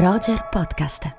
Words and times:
Roger 0.00 0.48
Podcast. 0.50 1.14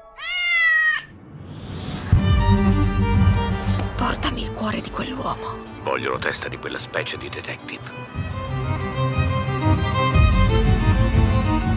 Portami 3.96 4.42
il 4.42 4.52
cuore 4.54 4.82
di 4.82 4.90
quell'uomo. 4.90 5.54
Voglio 5.84 6.14
la 6.14 6.18
testa 6.18 6.50
di 6.50 6.58
quella 6.58 6.80
specie 6.80 7.16
di 7.20 7.30
detective. 7.30 7.84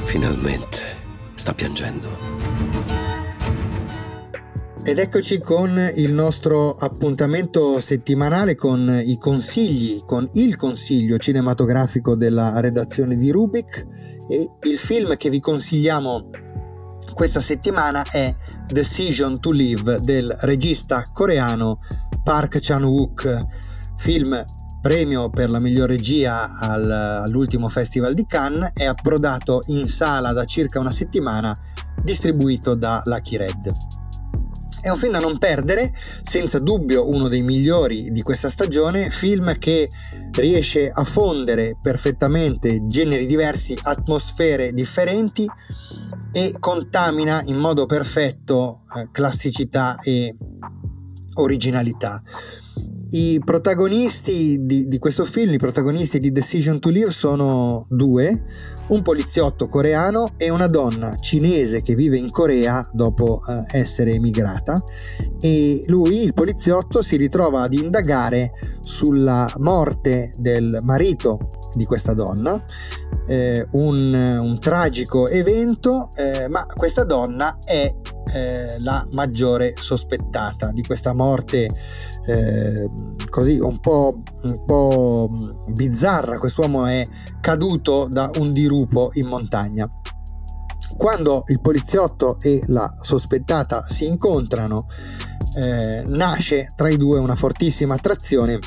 Finalmente 0.05 0.79
sta 1.35 1.53
piangendo. 1.53 2.09
Ed 4.83 4.99
eccoci 4.99 5.41
con 5.41 5.79
il 5.97 6.11
nostro 6.11 6.75
appuntamento 6.75 7.81
settimanale 7.81 8.55
con 8.55 9.03
i 9.05 9.19
consigli, 9.19 10.03
con 10.07 10.27
il 10.33 10.57
consiglio 10.57 11.19
cinematografico 11.19 12.15
della 12.15 12.59
redazione 12.61 13.19
di 13.19 13.31
Rubik 13.31 13.87
e 14.27 14.51
il 14.63 14.79
film 14.79 15.19
che 15.19 15.29
vi 15.29 15.41
consigliamo 15.41 16.31
questa 17.15 17.41
settimana 17.41 18.03
è 18.11 18.35
Decision 18.67 19.41
to 19.41 19.53
Live 19.53 20.01
del 20.01 20.37
regista 20.41 21.05
coreano 21.13 21.79
Park 22.23 22.59
Chan-wook, 22.61 23.43
film 23.97 24.45
premio 24.81 25.31
per 25.31 25.49
la 25.49 25.61
miglior 25.61 25.89
regia 25.89 26.59
al, 26.59 26.91
all'ultimo 26.91 27.69
festival 27.69 28.15
di 28.15 28.27
Cannes, 28.27 28.73
è 28.75 28.85
approdato 28.85 29.63
in 29.67 29.87
sala 29.87 30.33
da 30.33 30.45
circa 30.45 30.81
una 30.81 30.91
settimana, 30.91 31.57
distribuito 32.03 32.75
da 32.75 33.01
Lucky 33.05 33.37
Red. 33.37 33.73
È 34.81 34.91
un 34.91 34.97
film 34.97 35.13
da 35.13 35.21
non 35.21 35.39
perdere, 35.39 35.95
senza 36.21 36.59
dubbio 36.59 37.09
uno 37.09 37.29
dei 37.29 37.43
migliori 37.43 38.11
di 38.11 38.23
questa 38.23 38.51
stagione, 38.51 39.09
film 39.09 39.57
che 39.59 39.89
riesce 40.33 40.91
a 40.91 41.05
fondere 41.05 41.79
perfettamente 41.81 42.87
generi 42.89 43.25
diversi, 43.25 43.79
atmosfere 43.81 44.73
differenti 44.73 45.49
e 46.35 46.57
contamina 46.59 47.43
in 47.45 47.57
modo 47.59 47.87
perfetto 47.87 48.81
eh, 48.97 49.09
classicità 49.13 49.99
e 50.03 50.35
originalità. 51.35 52.21
I 53.11 53.41
protagonisti 53.45 54.65
di, 54.67 54.89
di, 54.89 54.99
questo 54.99 55.25
film, 55.25 55.53
i 55.53 55.59
protagonisti 55.59 56.19
di 56.19 56.33
Decision 56.33 56.81
to 56.81 56.89
Live 56.89 57.13
sono 57.13 57.87
due, 57.89 58.43
un 58.89 59.03
poliziotto 59.03 59.69
coreano 59.69 60.31
e 60.37 60.51
una 60.51 60.67
donna 60.67 61.17
cinese 61.21 61.83
che 61.83 61.95
vive 61.95 62.19
in 62.19 62.31
Corea 62.31 62.85
dopo 62.93 63.41
eh, 63.47 63.79
essere 63.79 64.15
emigrata 64.15 64.83
e 65.41 65.85
lui, 65.87 66.25
il 66.25 66.35
poliziotto, 66.35 67.01
si 67.01 67.17
ritrova 67.17 67.63
ad 67.63 67.75
indagare 67.75 68.51
sulla 68.81 69.49
morte 69.59 70.35
del 70.37 70.81
marito 70.83 71.39
di 71.75 71.85
questa 71.85 72.15
donna, 72.15 72.63
eh, 73.27 73.67
un, 73.73 74.39
un, 74.41 74.59
tragico 74.59 75.29
evento, 75.29 76.11
eh, 76.15 76.49
ma 76.49 76.67
questa 76.67 77.05
donna 77.05 77.59
è 77.65 77.93
eh, 78.33 78.79
la 78.79 79.07
maggiore 79.13 79.75
sospettata 79.77 80.71
di 80.71 80.83
questa 80.83 81.13
morte 81.13 81.71
eh, 82.27 82.91
così 83.29 83.59
un 83.59 83.79
po', 83.81 84.23
un 84.43 84.65
po' 84.65 85.29
bizzarra. 85.69 86.39
Quest'uomo 86.39 86.87
è 86.87 87.05
caduto 87.41 88.07
da 88.11 88.31
un 88.39 88.53
dirupo 88.53 89.11
in 89.15 89.27
montagna. 89.27 89.89
Quando 90.97 91.43
il 91.49 91.61
poliziotto 91.61 92.39
e 92.41 92.63
la 92.67 92.97
sospettata 93.01 93.85
si 93.89 94.07
incontrano, 94.07 94.87
eh, 95.57 96.03
nasce 96.07 96.73
tra 96.75 96.89
i 96.89 96.97
due 96.97 97.19
una 97.19 97.35
fortissima 97.35 97.95
attrazione 97.95 98.59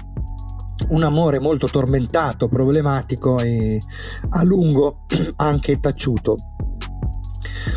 un 0.90 1.04
amore 1.04 1.40
molto 1.40 1.68
tormentato, 1.68 2.48
problematico 2.48 3.40
e 3.40 3.82
a 4.30 4.44
lungo 4.44 5.06
anche 5.38 5.80
taciuto. 5.80 6.36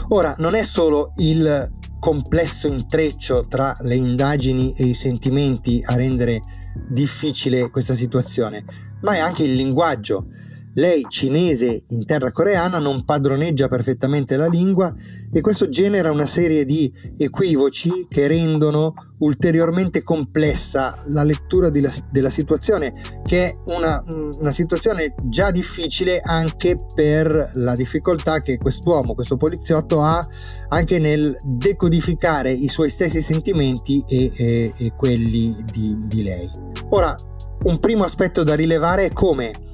Ora, 0.09 0.35
non 0.39 0.55
è 0.55 0.65
solo 0.65 1.13
il 1.17 1.79
complesso 1.99 2.67
intreccio 2.67 3.47
tra 3.47 3.77
le 3.81 3.95
indagini 3.95 4.73
e 4.75 4.85
i 4.85 4.95
sentimenti 4.95 5.83
a 5.85 5.95
rendere 5.95 6.41
difficile 6.89 7.71
questa 7.71 7.95
situazione, 7.95 8.65
ma 9.03 9.15
è 9.15 9.19
anche 9.19 9.43
il 9.45 9.55
linguaggio. 9.55 10.27
Lei, 10.75 11.05
cinese 11.09 11.83
in 11.89 12.05
terra 12.07 12.31
coreana, 12.31 12.79
non 12.79 13.05
padroneggia 13.05 13.67
perfettamente 13.67 14.37
la 14.37 14.47
lingua 14.47 14.95
e 15.33 15.41
questo 15.41 15.69
genera 15.69 16.13
una 16.13 16.27
serie 16.27 16.65
di 16.65 16.93
equivoci 17.17 18.07
che 18.09 18.29
rendono 18.29 18.95
ulteriormente 19.19 20.03
complessa 20.03 21.03
la 21.07 21.25
lettura 21.25 21.71
della, 21.71 21.93
della 22.13 22.31
situazione, 22.31 22.95
che 23.25 23.47
è 23.47 23.57
una, 23.67 24.01
una, 24.39 24.53
situazione 24.53 25.15
già 25.25 25.51
difficile 25.51 26.21
anche 26.21 26.77
per 26.95 27.51
la 27.55 27.75
difficoltà 27.75 28.41
che 28.41 28.57
quest'uomo, 28.57 29.15
questo 29.15 29.37
poliziotto 29.37 30.03
ha 30.03 30.27
anche 30.69 31.01
nel 31.01 31.37
decodificare 31.45 32.53
i 32.53 32.69
suoi 32.69 32.91
stessi 32.91 33.21
sentimenti 33.21 34.05
e, 34.07 34.33
e, 34.37 34.73
e 34.77 34.93
quelli 34.97 35.53
di, 35.73 36.07
di 36.07 36.23
lei. 36.23 36.49
Ora, 36.91 37.15
un 37.63 37.79
primo 37.79 38.05
aspetto 38.05 38.43
da 38.43 38.55
rilevare 38.55 39.07
è 39.07 39.13
come 39.13 39.69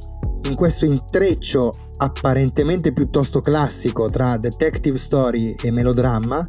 in 0.46 0.54
questo 0.54 0.84
intreccio 0.84 1.72
apparentemente 1.96 2.92
piuttosto 2.92 3.40
classico 3.40 4.08
tra 4.08 4.36
detective 4.36 4.98
story 4.98 5.56
e 5.60 5.70
melodramma, 5.70 6.48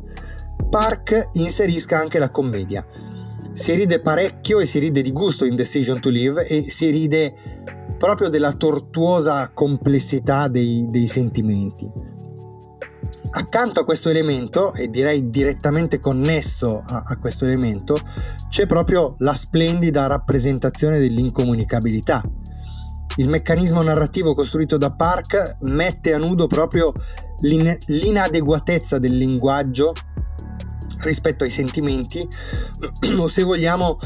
Park 0.69 1.29
inserisca 1.33 1.97
anche 1.97 2.19
la 2.19 2.29
commedia. 2.29 2.85
Si 3.53 3.73
ride 3.73 3.99
parecchio 3.99 4.59
e 4.59 4.65
si 4.65 4.79
ride 4.79 5.01
di 5.01 5.11
gusto 5.11 5.45
in 5.45 5.55
Decision 5.55 5.99
to 5.99 6.09
Live 6.09 6.45
e 6.45 6.69
si 6.69 6.89
ride 6.89 7.33
proprio 7.97 8.29
della 8.29 8.53
tortuosa 8.53 9.49
complessità 9.53 10.47
dei, 10.47 10.85
dei 10.89 11.07
sentimenti. 11.07 11.91
Accanto 13.29 13.79
a 13.79 13.83
questo 13.83 14.09
elemento, 14.09 14.73
e 14.73 14.89
direi 14.89 15.29
direttamente 15.29 15.99
connesso 15.99 16.83
a, 16.85 17.03
a 17.05 17.17
questo 17.17 17.45
elemento, 17.45 17.97
c'è 18.49 18.67
proprio 18.67 19.15
la 19.19 19.33
splendida 19.33 20.07
rappresentazione 20.07 20.99
dell'incomunicabilità, 20.99 22.21
il 23.17 23.27
meccanismo 23.29 23.81
narrativo 23.81 24.33
costruito 24.33 24.77
da 24.77 24.91
Park 24.91 25.57
mette 25.61 26.13
a 26.13 26.17
nudo 26.17 26.47
proprio 26.47 26.91
l'in- 27.41 27.77
l'inadeguatezza 27.87 28.99
del 28.99 29.17
linguaggio 29.17 29.93
rispetto 31.01 31.43
ai 31.43 31.49
sentimenti, 31.49 32.27
o 33.17 33.27
se 33.27 33.43
vogliamo 33.43 33.99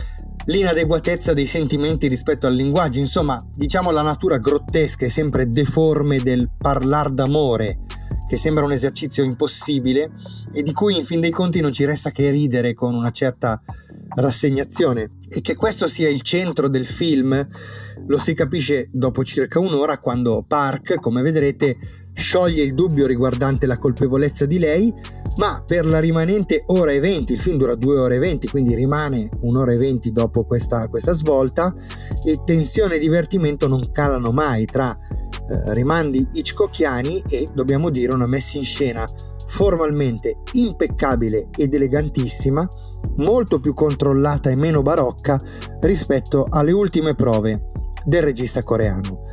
l'inadeguatezza 0.46 1.34
dei 1.34 1.46
sentimenti 1.46 2.08
rispetto 2.08 2.48
al 2.48 2.56
linguaggio, 2.56 3.00
insomma, 3.00 3.40
diciamo 3.54 3.92
la 3.92 4.02
natura 4.02 4.38
grottesca 4.38 5.06
e 5.06 5.10
sempre 5.10 5.50
deforme 5.50 6.22
del 6.22 6.50
parlar 6.58 7.10
d'amore, 7.12 7.80
che 8.28 8.38
sembra 8.38 8.64
un 8.64 8.72
esercizio 8.72 9.24
impossibile 9.24 10.12
e 10.54 10.64
di 10.64 10.72
cui 10.74 10.98
in 10.98 11.04
fin 11.04 11.20
dei 11.20 11.32
conti 11.32 11.60
non 11.60 11.72
ci 11.72 11.86
resta 11.86 12.12
che 12.12 12.30
ridere 12.30 12.74
con 12.74 12.96
una 12.96 13.12
certa 13.12 13.62
rassegnazione. 14.16 15.18
E 15.30 15.42
che 15.42 15.56
questo 15.56 15.88
sia 15.88 16.10
il 16.10 16.22
centro 16.22 16.68
del 16.68 16.86
film 16.86 17.48
lo 18.08 18.18
si 18.18 18.34
capisce 18.34 18.90
dopo 18.92 19.24
circa 19.24 19.60
un'ora 19.60 20.00
quando 20.00 20.44
Park, 20.46 21.00
come 21.00 21.22
vedrete, 21.22 21.78
scioglie 22.14 22.64
il 22.64 22.74
dubbio 22.74 23.08
riguardante 23.08 23.66
la 23.66 23.78
colpevolezza 23.78 24.46
di 24.46 24.60
lei, 24.60 24.94
ma 25.38 25.64
per 25.66 25.86
la 25.86 26.00
rimanente 26.00 26.64
ora 26.68 26.92
e 26.92 27.00
venti, 27.00 27.34
il 27.34 27.40
film 27.40 27.58
dura 27.58 27.76
due 27.76 27.98
ore 27.98 28.16
e 28.16 28.20
venti, 28.20 28.48
quindi 28.48 28.76
rimane 28.76 29.30
un'ora 29.42 29.72
e 29.72 29.78
venti 29.78 30.12
dopo 30.12 30.44
questa, 30.46 30.88
questa 30.88 31.14
svolta, 31.14 31.74
e 32.26 32.42
tensione 32.44 32.96
e 32.96 33.00
divertimento 33.00 33.68
non 33.68 33.92
calano 33.92 34.32
mai 34.32 34.66
tra 34.66 34.98
eh, 34.98 35.74
rimandi 35.74 36.28
hitchcockiani 36.34 37.24
e, 37.30 37.48
dobbiamo 37.54 37.90
dire, 37.90 38.14
una 38.14 38.28
messa 38.28 38.58
in 38.58 38.66
scena 38.66 39.10
formalmente 39.52 40.38
impeccabile 40.54 41.50
ed 41.58 41.74
elegantissima, 41.74 42.66
molto 43.18 43.60
più 43.60 43.74
controllata 43.74 44.50
e 44.50 44.56
meno 44.56 44.82
barocca 44.82 45.38
rispetto 45.82 46.46
alle 46.50 46.72
ultime 46.72 47.16
prove 47.16 47.72
del 48.06 48.22
regista 48.22 48.64
coreano. 48.64 49.24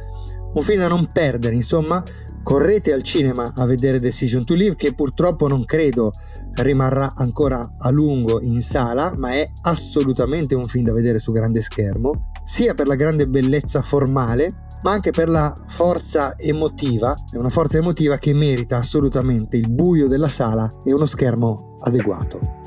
Un 0.55 0.62
film 0.62 0.81
da 0.81 0.89
non 0.89 1.09
perdere, 1.12 1.55
insomma, 1.55 2.03
correte 2.43 2.93
al 2.93 3.03
cinema 3.03 3.53
a 3.55 3.65
vedere 3.65 4.00
Decision 4.00 4.44
to 4.44 4.55
Live 4.55 4.75
che 4.75 4.93
purtroppo 4.93 5.47
non 5.47 5.65
credo 5.65 6.11
rimarrà 6.55 7.12
ancora 7.15 7.76
a 7.79 7.88
lungo 7.91 8.41
in 8.41 8.61
sala, 8.61 9.12
ma 9.17 9.35
è 9.35 9.49
assolutamente 9.62 10.56
un 10.56 10.67
film 10.67 10.87
da 10.87 10.93
vedere 10.93 11.20
su 11.20 11.31
grande 11.31 11.61
schermo, 11.61 12.32
sia 12.43 12.75
per 12.75 12.88
la 12.88 12.97
grande 12.97 13.29
bellezza 13.29 13.82
formale, 13.82 14.67
ma 14.83 14.91
anche 14.91 15.11
per 15.11 15.29
la 15.29 15.55
forza 15.67 16.37
emotiva, 16.37 17.17
è 17.31 17.37
una 17.37 17.49
forza 17.49 17.79
emotiva 17.79 18.19
che 18.19 18.35
merita 18.35 18.77
assolutamente 18.77 19.57
il 19.57 19.71
buio 19.71 20.09
della 20.09 20.29
sala 20.29 20.69
e 20.85 20.93
uno 20.93 21.07
schermo 21.07 21.79
adeguato. 21.81 22.57